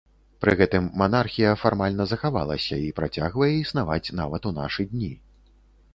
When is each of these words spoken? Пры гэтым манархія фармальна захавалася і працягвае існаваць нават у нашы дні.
Пры 0.43 0.53
гэтым 0.61 0.87
манархія 1.01 1.51
фармальна 1.65 2.07
захавалася 2.13 2.75
і 2.87 2.89
працягвае 3.01 3.53
існаваць 3.59 4.13
нават 4.21 4.41
у 4.53 4.57
нашы 4.61 4.91
дні. 4.95 5.13